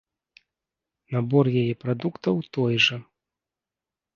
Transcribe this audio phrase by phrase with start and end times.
[1.17, 2.97] Набор яе прадуктаў той жа.